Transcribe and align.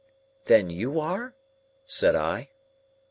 "Then 0.45 0.71
you 0.71 0.99
are?" 0.99 1.35
said 1.85 2.15
I. 2.15 2.49